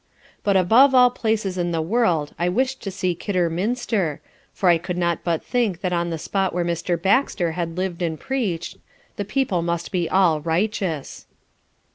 But 0.43 0.57
above 0.57 0.95
all 0.95 1.11
places 1.11 1.59
in 1.59 1.71
the 1.71 1.79
world 1.79 2.33
I 2.39 2.49
wish'd 2.49 2.81
to 2.81 2.89
see 2.89 3.13
Kidderminster, 3.13 4.19
for 4.51 4.67
I 4.67 4.79
could 4.79 4.97
not 4.97 5.23
but 5.23 5.45
think 5.45 5.81
that 5.81 5.93
on 5.93 6.09
the 6.09 6.17
spot 6.17 6.53
where 6.55 6.65
Mr. 6.65 6.99
Baxter 6.99 7.51
had 7.51 7.77
liv'd, 7.77 8.01
and 8.01 8.19
preach'd, 8.19 8.79
the 9.17 9.25
people 9.25 9.61
must 9.61 9.91
be 9.91 10.09
all 10.09 10.41
Righteous. 10.41 11.27